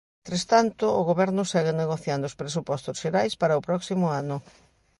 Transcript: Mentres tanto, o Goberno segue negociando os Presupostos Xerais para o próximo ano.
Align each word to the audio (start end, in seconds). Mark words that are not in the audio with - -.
Mentres 0.19 0.43
tanto, 0.53 0.85
o 0.99 1.01
Goberno 1.09 1.43
segue 1.53 1.73
negociando 1.81 2.25
os 2.29 2.37
Presupostos 2.41 2.99
Xerais 3.03 3.33
para 3.41 3.59
o 3.59 3.65
próximo 3.69 4.05
ano. 4.21 4.37